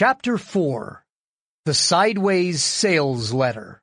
[0.00, 1.04] Chapter 4
[1.66, 3.82] The Sideways Sales Letter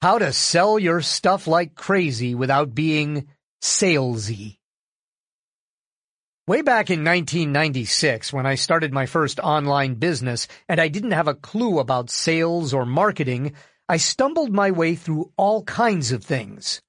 [0.00, 3.26] How to Sell Your Stuff Like Crazy Without Being
[3.60, 4.58] Salesy.
[6.46, 11.26] Way back in 1996, when I started my first online business and I didn't have
[11.26, 13.54] a clue about sales or marketing,
[13.88, 16.80] I stumbled my way through all kinds of things.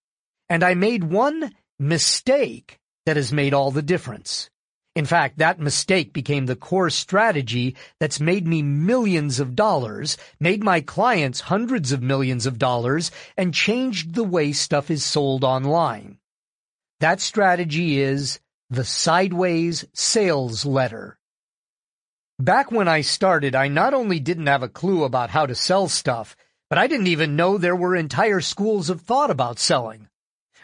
[0.50, 4.52] And I made one mistake that has made all the difference.
[4.98, 10.64] In fact, that mistake became the core strategy that's made me millions of dollars, made
[10.64, 16.18] my clients hundreds of millions of dollars, and changed the way stuff is sold online.
[17.00, 18.40] That strategy is
[18.72, 21.20] the Sideways Sales Letter.
[22.40, 25.88] Back when I started, I not only didn't have a clue about how to sell
[25.88, 26.36] stuff,
[26.72, 30.08] but I didn't even know there were entire schools of thought about selling.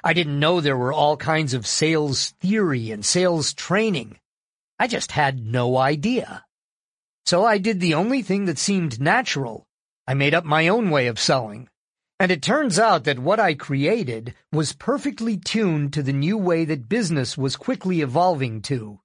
[0.04, 4.18] I didn't know there were all kinds of sales theory and sales training.
[4.84, 6.44] I just had no idea.
[7.26, 9.66] So I did the only thing that seemed natural.
[10.06, 11.70] I made up my own way of selling.
[12.20, 16.66] And it turns out that what I created was perfectly tuned to the new way
[16.66, 19.00] that business was quickly evolving to.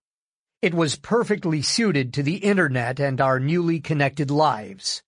[0.63, 5.05] It was perfectly suited to the internet and our newly connected lives.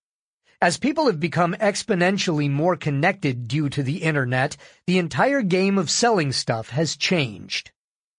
[0.61, 4.55] As people have become exponentially more connected due to the internet,
[4.87, 7.71] the entire game of selling stuff has changed.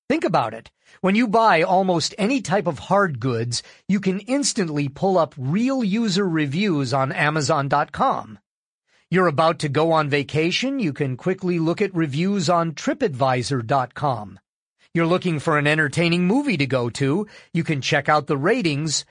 [0.08, 0.70] Think about it.
[1.00, 5.82] When you buy almost any type of hard goods, you can instantly pull up real
[5.82, 8.38] user reviews on Amazon.com.
[9.10, 14.40] You're about to go on vacation, you can quickly look at reviews on TripAdvisor.com.
[14.94, 19.04] You're looking for an entertaining movie to go to, you can check out the ratings,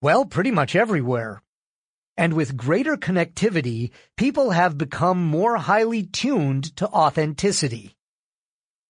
[0.00, 1.42] well, pretty much everywhere.
[2.16, 7.96] And with greater connectivity, people have become more highly tuned to authenticity.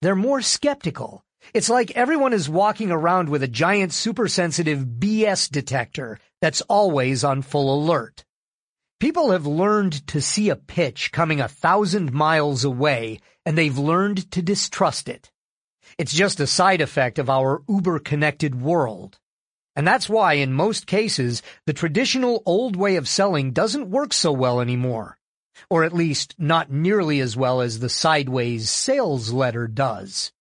[0.03, 6.19] They're more skeptical it's like everyone is walking around with a giant supersensitive BS detector
[6.41, 8.25] that's always on full alert.
[9.01, 14.31] People have learned to see a pitch coming a thousand miles away, and they've learned
[14.31, 15.31] to distrust it.
[15.99, 19.19] It's just a side effect of our uber-connected world.
[19.77, 24.33] And that's why, in most cases, the traditional old way of selling doesn't work so
[24.33, 25.19] well anymore.
[25.69, 30.33] Or at least not nearly as well as the sideways sales letter does.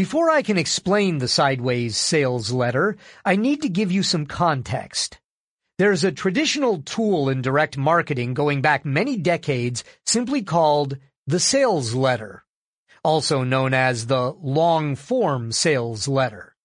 [0.00, 5.20] Before I can explain the Sideways sales letter, I need to give you some context.
[5.76, 10.96] There's a traditional tool in direct marketing going back many decades simply called
[11.26, 12.46] the sales letter,
[13.04, 16.56] also known as the long form sales letter.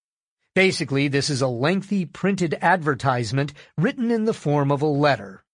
[0.54, 5.44] Basically, this is a lengthy printed advertisement written in the form of a letter.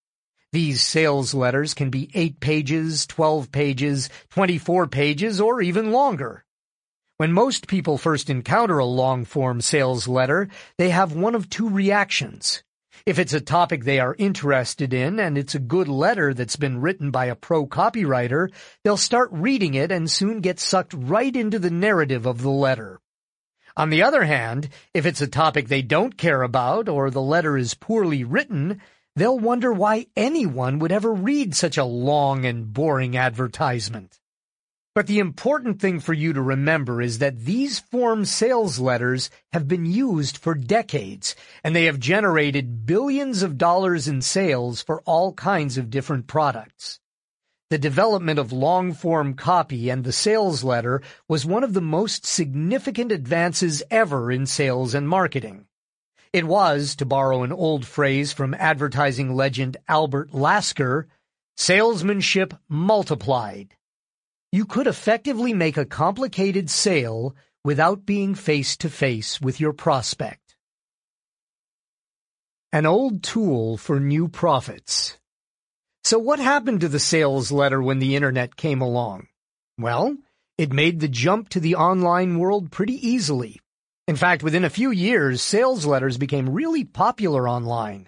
[0.53, 6.45] These sales letters can be 8 pages, 12 pages, 24 pages, or even longer.
[7.23, 12.65] When most people first encounter a long-form sales letter, they have one of two reactions.
[13.07, 16.81] If it's a topic they are interested in and it's a good letter that's been
[16.81, 18.49] written by a pro copywriter,
[18.83, 22.99] they'll start reading it and soon get sucked right into the narrative of the letter.
[23.77, 27.57] On the other hand, if it's a topic they don't care about or the letter
[27.57, 28.81] is poorly written,
[29.15, 34.19] they'll wonder why anyone would ever read such a long and boring advertisement.
[34.95, 39.67] But the important thing for you to remember is that these form sales letters have
[39.67, 45.33] been used for decades, and they have generated billions of dollars in sales for all
[45.33, 47.01] kinds of different products.
[47.71, 53.11] The development of long-form copy and the sales letter was one of the most significant
[53.11, 55.65] advances ever in sales and marketing.
[56.35, 61.09] It was, to borrow an old phrase from advertising legend Albert Lasker,
[61.57, 63.75] salesmanship multiplied.
[64.55, 70.57] You could effectively make a complicated sale without being face to face with your prospect.
[72.71, 75.17] An old tool for new profits.
[76.05, 79.29] So what happened to the sales letter when the internet came along?
[79.79, 80.19] Well,
[80.59, 83.59] it made the jump to the online world pretty easily.
[84.07, 88.07] In fact, within a few years, sales letters became really popular online.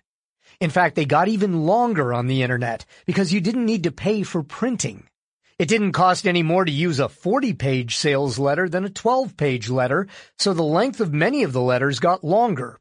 [0.60, 4.22] In fact, they got even longer on the internet because you didn't need to pay
[4.22, 5.08] for printing.
[5.56, 10.08] It didn't cost any more to use a 40-page sales letter than a 12-page letter,
[10.36, 12.80] so the length of many of the letters got longer.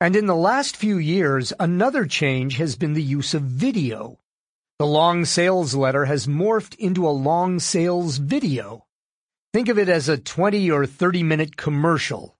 [0.00, 4.18] And in the last few years, another change has been the use of video.
[4.80, 8.84] The long sales letter has morphed into a long sales video.
[9.52, 12.36] Think of it as a 20 or 30 minute commercial.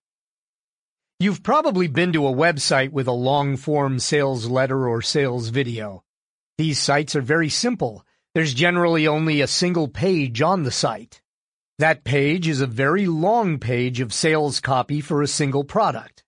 [1.20, 6.03] You've probably been to a website with a long form sales letter or sales video.
[6.58, 8.05] These sites are very simple.
[8.34, 11.20] There's generally only a single page on the site.
[11.79, 16.25] That page is a very long page of sales copy for a single product.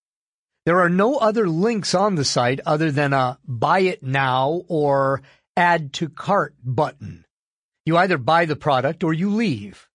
[0.66, 5.22] There are no other links on the site other than a buy it now or
[5.56, 7.24] add to cart button.
[7.86, 9.88] You either buy the product or you leave.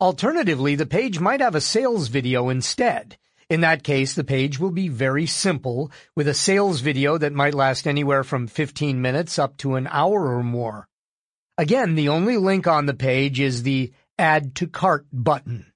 [0.00, 3.18] Alternatively, the page might have a sales video instead.
[3.50, 7.52] In that case, the page will be very simple, with a sales video that might
[7.52, 10.86] last anywhere from 15 minutes up to an hour or more.
[11.60, 15.74] Again, the only link on the page is the Add to Cart button.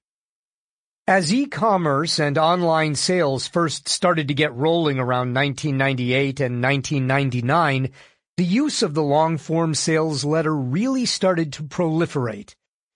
[1.05, 7.91] As e-commerce and online sales first started to get rolling around 1998 and 1999,
[8.35, 12.55] the use of the long-form sales letter really started to proliferate,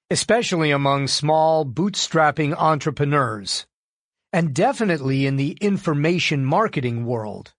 [0.10, 3.68] especially among small, bootstrapping entrepreneurs,
[4.34, 7.54] and definitely in the information marketing world.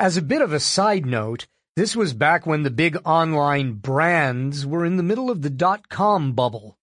[0.00, 4.66] As a bit of a side note, this was back when the big online brands
[4.66, 6.78] were in the middle of the dot-com bubble.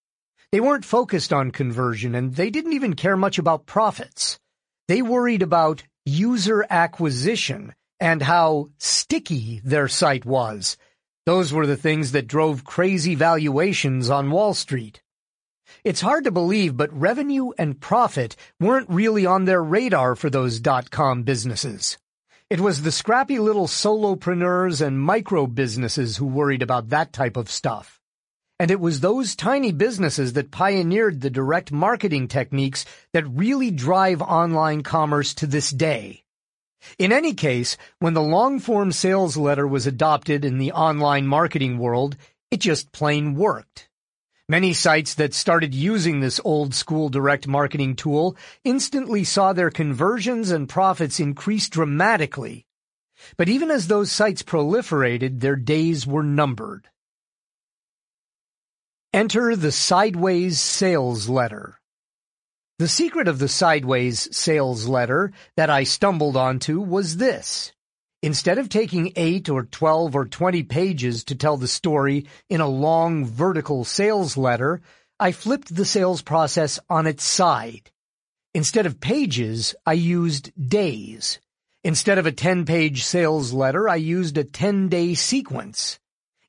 [0.51, 4.39] They weren't focused on conversion and they didn't even care much about profits.
[4.87, 10.77] They worried about user acquisition and how sticky their site was.
[11.25, 15.01] Those were the things that drove crazy valuations on Wall Street.
[15.83, 20.59] It's hard to believe, but revenue and profit weren't really on their radar for those
[20.59, 21.97] dot-com businesses.
[22.53, 27.49] It was the scrappy little solopreneurs and micro businesses who worried about that type of
[27.49, 27.99] stuff.
[28.59, 34.21] And it was those tiny businesses that pioneered the direct marketing techniques that really drive
[34.21, 36.25] online commerce to this day.
[36.99, 42.17] In any case, when the long-form sales letter was adopted in the online marketing world,
[42.51, 43.89] it just plain worked.
[44.49, 48.35] Many sites that started using this old school direct marketing tool
[48.65, 52.65] instantly saw their conversions and profits increase dramatically.
[53.37, 56.89] But even as those sites proliferated, their days were numbered.
[59.13, 61.79] Enter the Sideways Sales Letter.
[62.79, 67.71] The secret of the Sideways Sales Letter that I stumbled onto was this.
[68.23, 72.67] Instead of taking 8 or 12 or 20 pages to tell the story in a
[72.69, 74.81] long vertical sales letter,
[75.19, 77.91] I flipped the sales process on its side.
[78.53, 81.41] Instead of pages, I used days.
[81.83, 85.99] Instead of a 10-page sales letter, I used a 10-day sequence.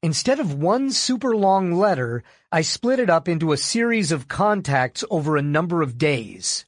[0.00, 2.22] Instead of one super long letter,
[2.52, 6.66] I split it up into a series of contacts over a number of days.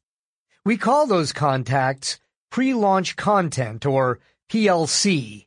[0.64, 2.18] We call those contacts
[2.50, 5.46] pre-launch content or PLC.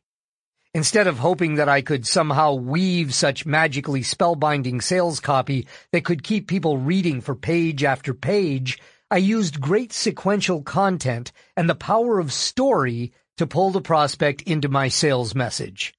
[0.74, 6.22] Instead of hoping that I could somehow weave such magically spellbinding sales copy that could
[6.22, 8.78] keep people reading for page after page,
[9.10, 14.68] I used great sequential content and the power of story to pull the prospect into
[14.68, 15.94] my sales message.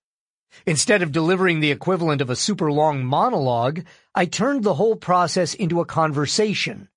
[0.67, 3.83] Instead of delivering the equivalent of a super long monologue,
[4.13, 6.87] I turned the whole process into a conversation.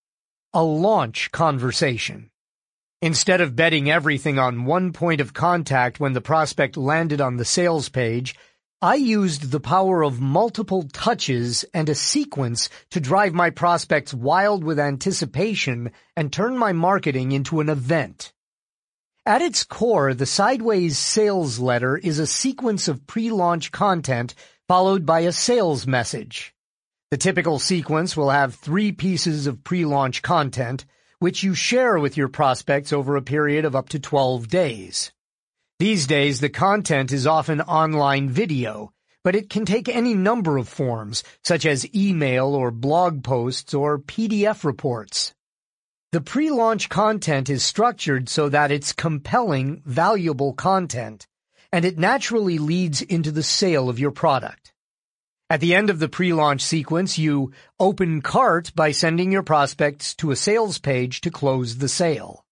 [0.53, 2.31] A launch conversation.
[3.05, 7.45] Instead of betting everything on one point of contact when the prospect landed on the
[7.45, 8.35] sales page,
[8.81, 14.65] I used the power of multiple touches and a sequence to drive my prospects wild
[14.65, 18.33] with anticipation and turn my marketing into an event.
[19.27, 24.35] At its core, the Sideways sales letter is a sequence of pre-launch content
[24.67, 26.55] followed by a sales message.
[27.11, 30.87] The typical sequence will have three pieces of pre-launch content,
[31.25, 35.11] which you share with your prospects over a period of up to 12 days.
[35.79, 40.69] These days, the content is often online video, but it can take any number of
[40.69, 45.33] forms, such as email or blog posts or PDF reports.
[46.13, 51.27] The pre-launch content is structured so that it's compelling, valuable content,
[51.73, 54.74] and it naturally leads into the sale of your product.
[55.51, 60.31] At the end of the pre-launch sequence, you open cart by sending your prospects to
[60.31, 62.47] a sales page to close the sale.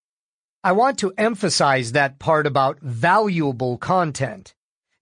[0.62, 4.54] I want to emphasize that part about valuable content.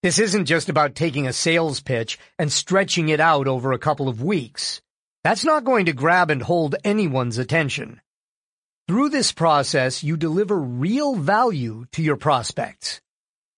[0.05, 4.09] This isn't just about taking a sales pitch and stretching it out over a couple
[4.09, 4.81] of weeks.
[5.25, 8.01] That's not going to grab and hold anyone's attention.
[8.87, 13.01] Through this process, you deliver real value to your prospects.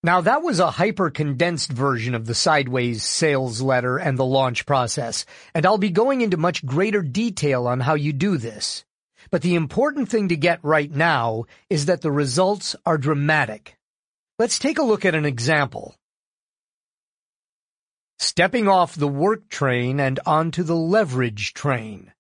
[0.05, 5.25] Now that was a hyper-condensed version of the Sideways sales letter and the launch process,
[5.55, 8.85] and I'll be going into much greater detail on how you do this.
[9.31, 13.77] But the important thing to get right now is that the results are dramatic.
[14.41, 15.95] Let's take a look at an example.
[18.19, 22.13] Stepping off the work train and onto the leverage train.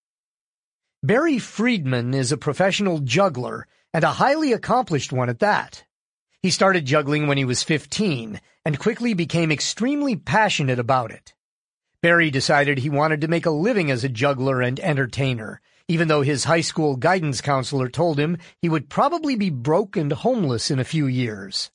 [1.02, 5.84] Barry Friedman is a professional juggler, and a highly accomplished one at that.
[6.42, 11.34] He started juggling when he was 15, and quickly became extremely passionate about it.
[12.02, 15.60] Barry decided he wanted to make a living as a juggler and entertainer.
[15.86, 20.12] Even though his high school guidance counselor told him he would probably be broke and
[20.12, 21.70] homeless in a few years.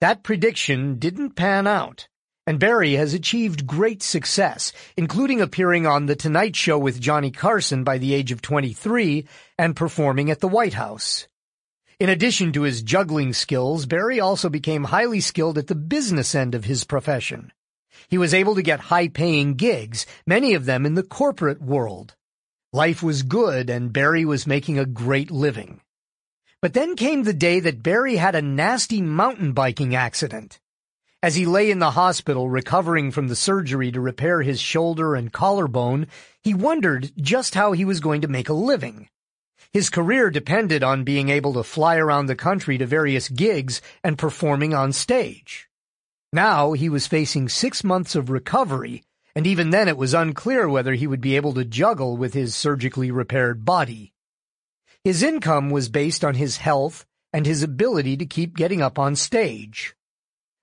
[0.00, 2.06] That prediction didn't pan out,
[2.46, 7.82] and Barry has achieved great success, including appearing on The Tonight Show with Johnny Carson
[7.82, 9.26] by the age of 23
[9.58, 11.26] and performing at the White House.
[12.00, 16.54] In addition to his juggling skills, Barry also became highly skilled at the business end
[16.54, 17.52] of his profession.
[18.08, 22.14] He was able to get high-paying gigs, many of them in the corporate world.
[22.72, 25.80] Life was good and Barry was making a great living.
[26.62, 30.60] But then came the day that Barry had a nasty mountain biking accident.
[31.20, 35.32] As he lay in the hospital recovering from the surgery to repair his shoulder and
[35.32, 36.06] collarbone,
[36.44, 39.08] he wondered just how he was going to make a living.
[39.72, 44.16] His career depended on being able to fly around the country to various gigs and
[44.16, 45.68] performing on stage.
[46.32, 50.94] Now he was facing six months of recovery, and even then it was unclear whether
[50.94, 54.12] he would be able to juggle with his surgically repaired body.
[55.04, 59.16] His income was based on his health and his ability to keep getting up on
[59.16, 59.94] stage.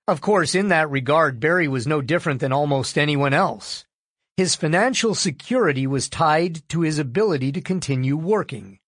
[0.08, 3.86] Of course, in that regard, Barry was no different than almost anyone else.
[4.36, 8.78] His financial security was tied to his ability to continue working.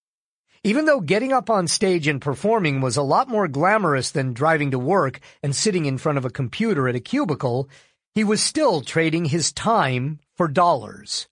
[0.68, 4.72] Even though getting up on stage and performing was a lot more glamorous than driving
[4.72, 7.70] to work and sitting in front of a computer at a cubicle,
[8.14, 11.26] he was still trading his time for dollars.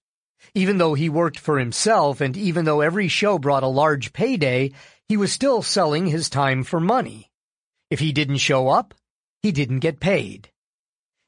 [0.55, 4.73] Even though he worked for himself and even though every show brought a large payday,
[5.07, 7.31] he was still selling his time for money.
[7.90, 8.95] If he didn't show up,
[9.43, 10.49] he didn't get paid.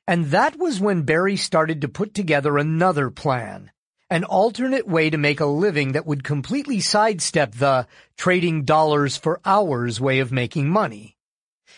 [0.07, 3.71] And that was when Barry started to put together another plan,
[4.11, 7.87] an alternate way to make a living that would completely sidestep the
[8.17, 11.17] trading dollars for hours way of making money.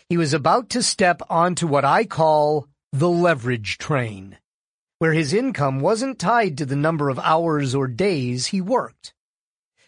[0.09, 4.39] He was about to step onto what I call the leverage train,
[4.99, 9.13] where his income wasn't tied to the number of hours or days he worked.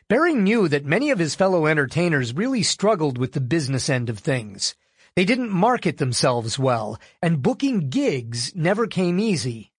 [0.09, 4.19] Barry knew that many of his fellow entertainers really struggled with the business end of
[4.19, 4.75] things,
[5.15, 9.72] they didn't market themselves well, and booking gigs never came easy.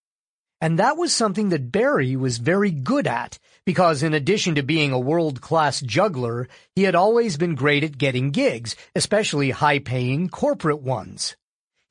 [0.63, 4.93] And that was something that Barry was very good at, because in addition to being
[4.93, 11.36] a world-class juggler, he had always been great at getting gigs, especially high-paying corporate ones.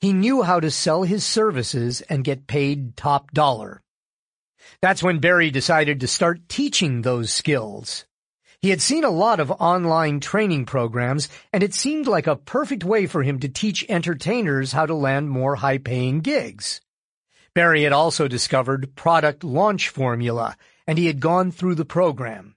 [0.00, 3.82] He knew how to sell his services and get paid top dollar.
[4.80, 8.06] That's when Barry decided to start teaching those skills.
[8.62, 12.84] He had seen a lot of online training programs, and it seemed like a perfect
[12.84, 16.80] way for him to teach entertainers how to land more high-paying gigs.
[17.54, 20.56] Barry had also discovered Product Launch Formula,
[20.86, 22.56] and he had gone through the program.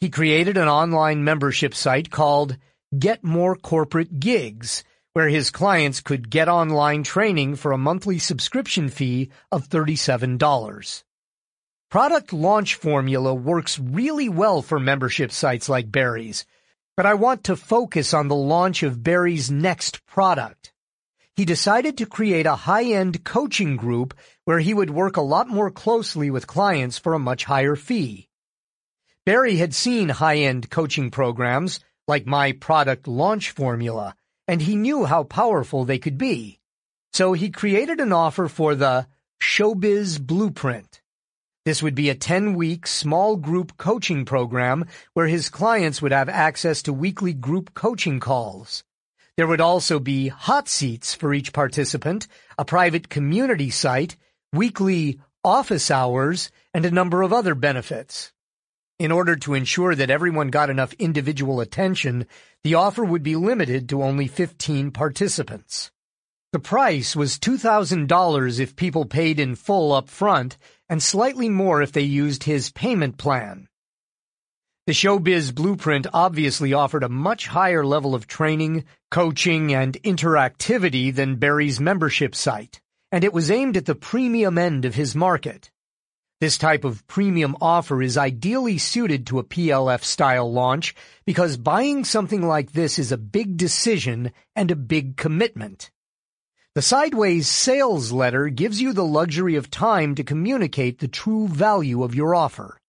[0.00, 2.56] He created an online membership site called
[2.96, 8.88] Get More Corporate Gigs, where his clients could get online training for a monthly subscription
[8.88, 11.02] fee of $37.
[11.90, 16.46] Product launch formula works really well for membership sites like Barry's,
[16.96, 20.72] but I want to focus on the launch of Barry's next product.
[21.38, 24.12] He decided to create a high-end coaching group
[24.44, 28.28] where he would work a lot more closely with clients for a much higher fee.
[29.24, 31.78] Barry had seen high-end coaching programs
[32.08, 34.16] like my product launch formula,
[34.48, 36.58] and he knew how powerful they could be.
[37.12, 39.06] So he created an offer for the
[39.40, 41.00] Showbiz Blueprint.
[41.64, 46.82] This would be a 10-week small group coaching program where his clients would have access
[46.82, 48.82] to weekly group coaching calls.
[49.38, 52.26] There would also be hot seats for each participant,
[52.58, 54.16] a private community site,
[54.52, 58.32] weekly office hours, and a number of other benefits.
[58.98, 62.26] In order to ensure that everyone got enough individual attention,
[62.64, 65.92] the offer would be limited to only 15 participants.
[66.50, 71.92] The price was $2,000 if people paid in full up front and slightly more if
[71.92, 73.68] they used his payment plan.
[74.88, 81.36] The Showbiz Blueprint obviously offered a much higher level of training, coaching, and interactivity than
[81.36, 82.80] Barry's membership site,
[83.12, 85.70] and it was aimed at the premium end of his market.
[86.40, 90.94] This type of premium offer is ideally suited to a PLF-style launch
[91.26, 95.90] because buying something like this is a big decision and a big commitment.
[96.74, 102.02] The Sideways sales letter gives you the luxury of time to communicate the true value
[102.02, 102.80] of your offer.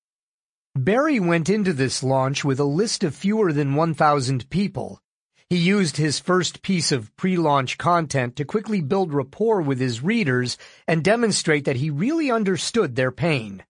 [0.82, 5.02] Barry went into this launch with a list of fewer than 1,000 people.
[5.50, 10.58] He used his first piece of pre-launch content to quickly build rapport with his readers
[10.88, 13.66] and demonstrate that he really understood their pain.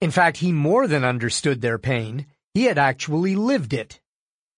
[0.00, 2.24] In fact, he more than understood their pain.
[2.54, 4.00] He had actually lived it.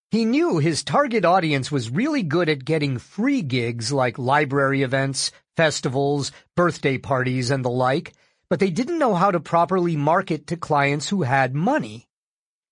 [0.09, 5.33] He knew his target audience was really good at getting free gigs like library events,
[5.57, 8.13] festivals, birthday parties, and the like,
[8.49, 12.07] but they didn't know how to properly market to clients who had money.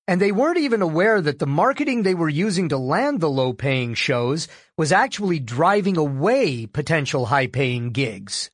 [0.08, 3.94] And they weren't even aware that the marketing they were using to land the low-paying
[3.94, 8.50] shows was actually driving away potential high-paying gigs.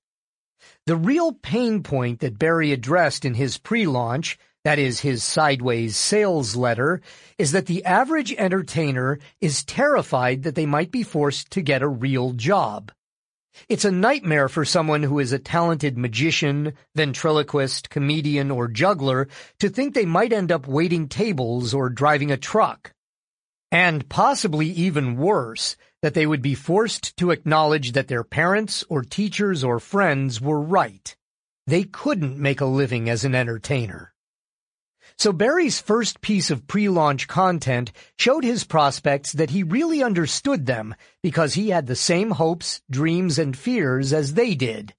[0.85, 6.55] The real pain point that Barry addressed in his pre-launch, that is his sideways sales
[6.55, 7.01] letter,
[7.37, 11.87] is that the average entertainer is terrified that they might be forced to get a
[11.87, 12.91] real job.
[13.69, 19.27] It's a nightmare for someone who is a talented magician, ventriloquist, comedian, or juggler
[19.59, 22.91] to think they might end up waiting tables or driving a truck.
[23.71, 29.01] And possibly even worse, that they would be forced to acknowledge that their parents or
[29.01, 31.15] teachers or friends were right.
[31.65, 34.12] They couldn't make a living as an entertainer.
[35.17, 40.95] So Barry's first piece of pre-launch content showed his prospects that he really understood them
[41.21, 44.93] because he had the same hopes, dreams, and fears as they did.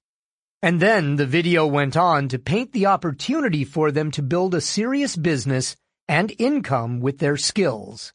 [0.62, 4.62] And then the video went on to paint the opportunity for them to build a
[4.62, 5.76] serious business
[6.08, 8.14] and income with their skills.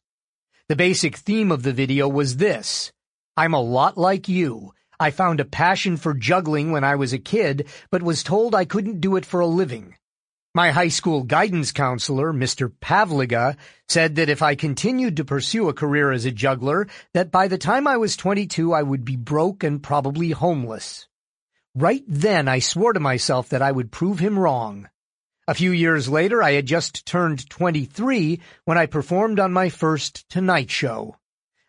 [0.68, 2.92] The basic theme of the video was this.
[3.36, 4.72] I'm a lot like you.
[4.98, 8.64] I found a passion for juggling when I was a kid, but was told I
[8.64, 9.94] couldn't do it for a living.
[10.52, 12.72] My high school guidance counselor, Mr.
[12.80, 13.56] Pavliga,
[13.88, 17.56] said that if I continued to pursue a career as a juggler, that by the
[17.56, 21.06] time I was 22 I would be broke and probably homeless.
[21.76, 24.88] Right then I swore to myself that I would prove him wrong.
[25.46, 30.28] A few years later I had just turned 23 when I performed on my first
[30.28, 31.14] Tonight Show.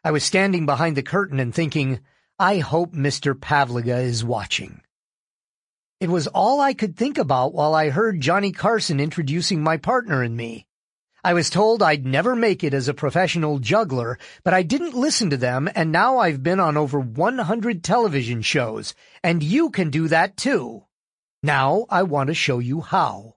[0.04, 2.00] I was standing behind the curtain and thinking,
[2.40, 3.36] I hope Mr.
[3.36, 4.82] Pavliga is watching.
[6.02, 10.24] It was all I could think about while I heard Johnny Carson introducing my partner
[10.24, 10.66] and me.
[11.24, 15.30] I was told I'd never make it as a professional juggler, but I didn't listen
[15.30, 20.08] to them, and now I've been on over 100 television shows, and you can do
[20.08, 20.86] that too.
[21.44, 23.36] Now I want to show you how.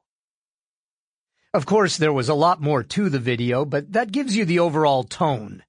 [1.52, 4.60] Of course, there was a lot more to the video, but that gives you the
[4.60, 5.62] overall tone.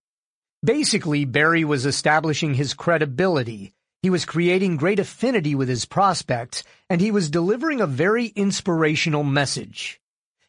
[0.64, 3.75] Basically, Barry was establishing his credibility,
[4.06, 9.24] he was creating great affinity with his prospects, and he was delivering a very inspirational
[9.24, 10.00] message.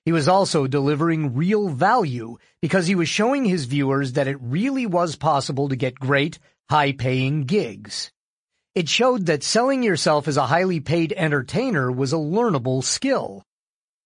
[0.04, 4.84] He was also delivering real value because he was showing his viewers that it really
[4.84, 8.12] was possible to get great, high-paying gigs.
[8.74, 13.42] It showed that selling yourself as a highly paid entertainer was a learnable skill.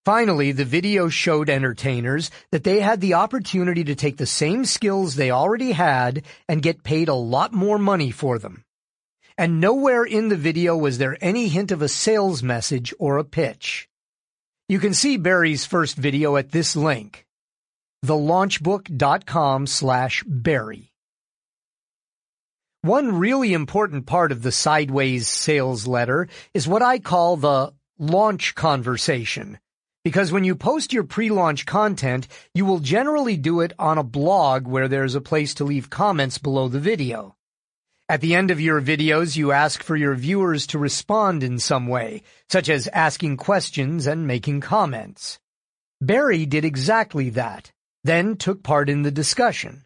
[0.05, 5.17] Finally, the video showed entertainers that they had the opportunity to take the same skills
[5.17, 8.63] they already had and get paid a lot more money for them
[9.41, 13.25] and nowhere in the video was there any hint of a sales message or a
[13.25, 13.89] pitch.
[14.69, 17.27] You can see Barry's first video at this link,
[18.05, 20.93] thelaunchbook.com slash Barry.
[22.83, 28.55] One really important part of the Sideways sales letter is what I call the launch
[28.55, 29.59] conversation.
[30.05, 34.69] Because when you post your pre-launch content, you will generally do it on a blog
[34.69, 37.37] where there's a place to leave comments below the video.
[38.11, 41.87] At the end of your videos, you ask for your viewers to respond in some
[41.87, 45.39] way, such as asking questions and making comments.
[46.01, 47.71] Barry did exactly that,
[48.03, 49.85] then took part in the discussion.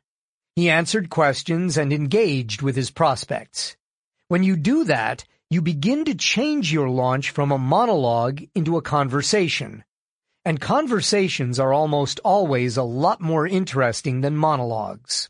[0.56, 3.76] He answered questions and engaged with his prospects.
[4.28, 8.82] When you do that, you begin to change your launch from a monologue into a
[8.96, 9.84] conversation.
[10.46, 15.28] And conversations are almost always a lot more interesting than monologues.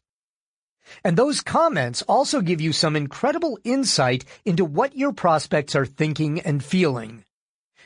[1.02, 6.40] And those comments also give you some incredible insight into what your prospects are thinking
[6.40, 7.24] and feeling.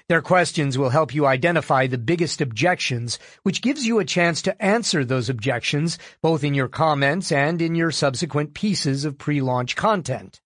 [0.08, 4.62] Their questions will help you identify the biggest objections, which gives you a chance to
[4.62, 10.40] answer those objections both in your comments and in your subsequent pieces of pre-launch content.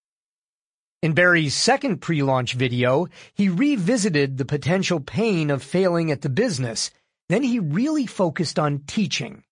[1.00, 6.90] In Barry's second pre-launch video, he revisited the potential pain of failing at the business.
[7.28, 9.44] Then he really focused on teaching.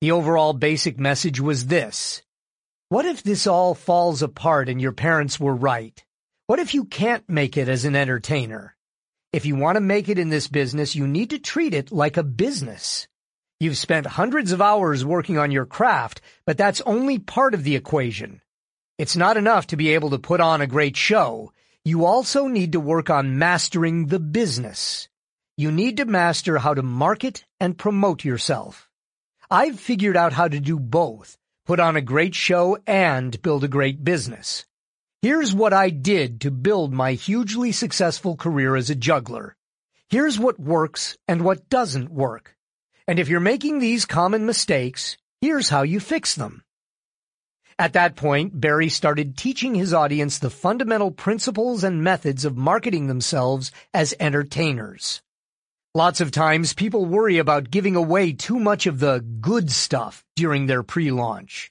[0.00, 2.22] The overall basic message was this.
[2.94, 6.00] What if this all falls apart and your parents were right?
[6.46, 8.76] What if you can't make it as an entertainer?
[9.32, 12.16] If you want to make it in this business, you need to treat it like
[12.16, 13.08] a business.
[13.58, 17.74] You've spent hundreds of hours working on your craft, but that's only part of the
[17.74, 18.40] equation.
[18.96, 21.52] It's not enough to be able to put on a great show.
[21.84, 25.08] You also need to work on mastering the business.
[25.56, 28.88] You need to master how to market and promote yourself.
[29.50, 33.68] I've figured out how to do both, put on a great show, and build a
[33.68, 34.64] great business.
[35.22, 39.56] Here's what I did to build my hugely successful career as a juggler.
[40.10, 42.54] Here's what works and what doesn't work.
[43.08, 46.62] And if you're making these common mistakes, here's how you fix them.
[47.78, 53.08] At that point, Barry started teaching his audience the fundamental principles and methods of marketing
[53.08, 55.22] themselves as entertainers.
[55.96, 60.66] Lots of times people worry about giving away too much of the good stuff during
[60.66, 61.70] their pre-launch.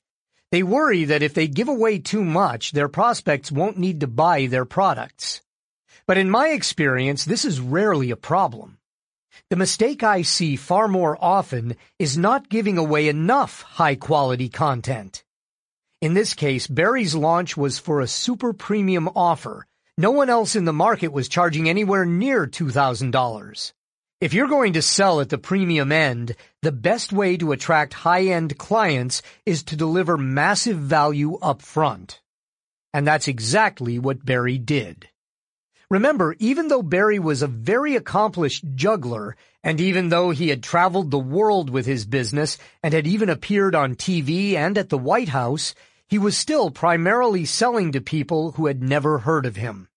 [0.50, 4.46] They worry that if they give away too much, their prospects won't need to buy
[4.46, 5.42] their products.
[6.08, 8.78] But in my experience, this is rarely a problem.
[9.50, 15.26] The mistake I see far more often is not giving away enough high-quality content.
[16.00, 19.68] In this case, Barry's launch was for a super premium offer.
[19.98, 23.74] No one else in the market was charging anywhere near $2,000.
[24.24, 28.58] If you're going to sell at the premium end, the best way to attract high-end
[28.58, 32.22] clients is to deliver massive value up front.
[32.94, 35.10] And that's exactly what Barry did.
[35.90, 41.12] Remember, even though Barry was a very accomplished juggler, and even though he had traveled
[41.12, 45.28] the world with his business and had even appeared on TV and at the White
[45.28, 45.76] House,
[46.08, 49.90] he was still primarily selling to people who had never heard of him.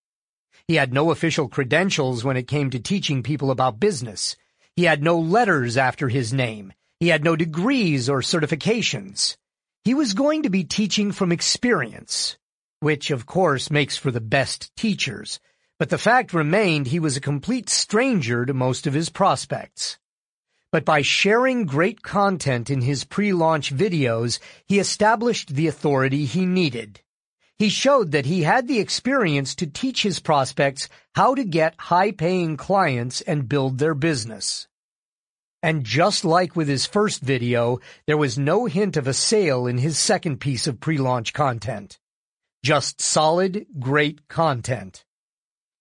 [0.69, 4.37] He had no official credentials when it came to teaching people about business.
[4.75, 6.73] He had no letters after his name.
[6.99, 9.37] He had no degrees or certifications.
[9.85, 12.37] He was going to be teaching from experience,
[12.81, 15.39] which of course makes for the best teachers,
[15.79, 19.99] but the fact remained he was a complete stranger to most of his prospects.
[20.73, 27.01] But by sharing great content in his pre-launch videos, he established the authority he needed.
[27.59, 32.59] He showed that he had the experience to teach his prospects how to get high-paying
[32.59, 34.69] clients and build their business.
[35.63, 39.79] And just like with his first video, there was no hint of a sale in
[39.79, 41.99] his second piece of pre-launch content.
[42.63, 45.05] Just solid, great content.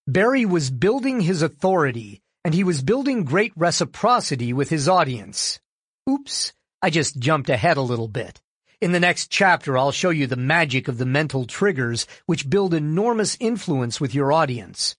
[0.06, 5.60] Barry was building his authority, and he was building great reciprocity with his audience.
[6.08, 8.40] Oops, I just jumped ahead a little bit.
[8.78, 12.74] In the next chapter, I'll show you the magic of the mental triggers which build
[12.74, 14.94] enormous influence with your audience.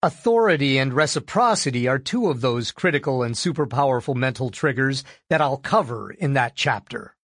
[0.00, 5.56] Authority and reciprocity are two of those critical and super powerful mental triggers that I'll
[5.56, 7.16] cover in that chapter.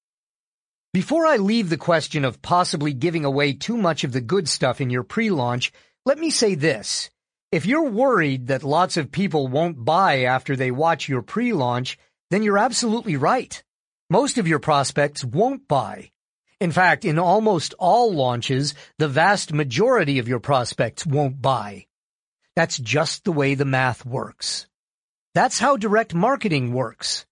[0.93, 4.81] Before I leave the question of possibly giving away too much of the good stuff
[4.81, 5.73] in your pre-launch,
[6.05, 7.11] let me say this.
[7.53, 11.97] If you're worried that lots of people won't buy after they watch your pre-launch,
[12.33, 13.63] then you're absolutely right.
[14.11, 16.11] Most of your prospects won't buy.
[16.61, 21.87] In fact, in almost all launches, the vast majority of your prospects won't buy.
[22.55, 24.67] That's just the way the math works.
[25.35, 27.27] That's how direct marketing works.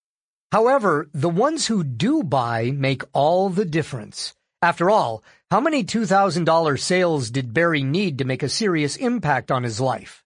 [0.50, 4.34] However, the ones who do buy make all the difference.
[4.62, 9.62] After all, how many $2,000 sales did Barry need to make a serious impact on
[9.62, 10.24] his life?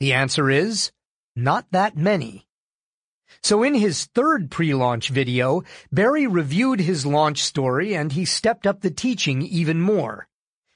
[0.00, 0.92] The answer is,
[1.34, 2.46] not that many.
[3.44, 8.80] So in his third pre-launch video, Barry reviewed his launch story and he stepped up
[8.80, 10.26] the teaching even more.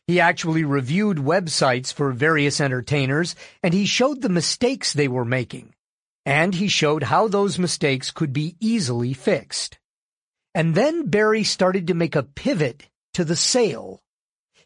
[0.07, 5.75] He actually reviewed websites for various entertainers and he showed the mistakes they were making.
[6.27, 9.79] And he showed how those mistakes could be easily fixed.
[10.55, 14.03] And then Barry started to make a pivot to the sale.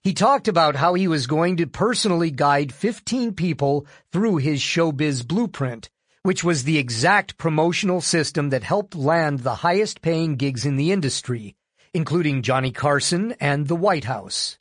[0.02, 5.24] He talked about how he was going to personally guide 15 people through his showbiz
[5.24, 5.88] blueprint
[6.22, 10.92] which was the exact promotional system that helped land the highest paying gigs in the
[10.92, 11.56] industry,
[11.92, 14.58] including Johnny Carson and the White House.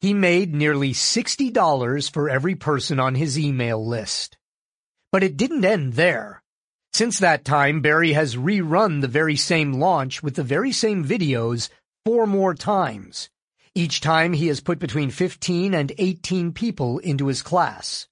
[0.00, 4.36] He made nearly $60 for every person on his email list.
[5.12, 6.42] But it didn't end there.
[6.92, 11.68] Since that time, Barry has rerun the very same launch with the very same videos
[12.04, 13.30] four more times.
[13.76, 18.08] Each time he has put between 15 and 18 people into his class.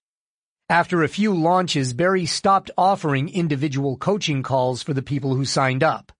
[0.68, 5.82] After a few launches, Barry stopped offering individual coaching calls for the people who signed
[5.82, 6.12] up.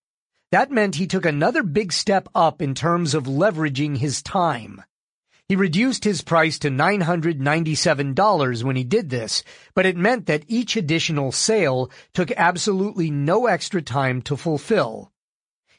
[0.53, 4.83] That meant he took another big step up in terms of leveraging his time.
[5.49, 9.43] He reduced his price to $997 when he did this,
[9.75, 15.11] but it meant that each additional sale took absolutely no extra time to fulfill.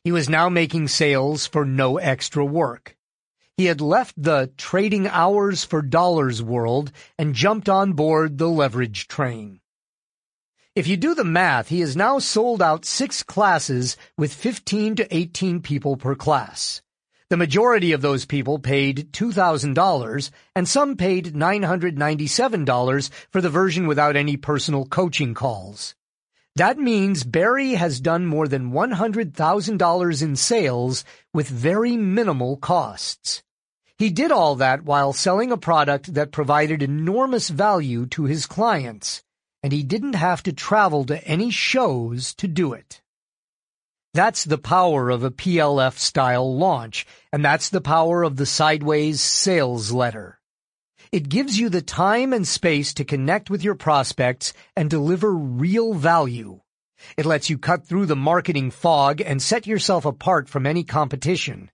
[0.03, 2.97] He was now making sales for no extra work.
[3.55, 9.07] He had left the trading hours for dollars world and jumped on board the leverage
[9.07, 9.60] train.
[10.73, 15.13] If you do the math, he has now sold out six classes with 15 to
[15.13, 16.81] 18 people per class.
[17.27, 24.15] The majority of those people paid $2,000 and some paid $997 for the version without
[24.15, 25.93] any personal coaching calls.
[26.55, 31.03] That means Barry has done more than $100,000 in sales
[31.33, 33.43] with very minimal costs.
[33.97, 39.21] He did all that while selling a product that provided enormous value to his clients,
[39.63, 43.01] and he didn't have to travel to any shows to do it.
[44.13, 49.21] That's the power of a PLF style launch, and that's the power of the Sideways
[49.21, 50.39] sales letter.
[51.11, 55.93] It gives you the time and space to connect with your prospects and deliver real
[55.93, 56.59] value.
[57.17, 61.71] It lets you cut through the marketing fog and set yourself apart from any competition.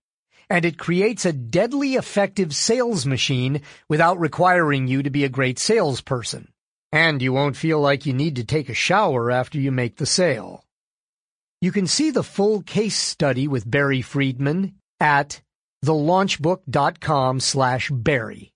[0.50, 5.60] And it creates a deadly effective sales machine without requiring you to be a great
[5.60, 6.52] salesperson.
[6.92, 10.06] And you won't feel like you need to take a shower after you make the
[10.06, 10.64] sale.
[11.62, 15.42] You can see the full case study with Barry Friedman at
[15.84, 18.54] thelaunchbook.com slash Barry.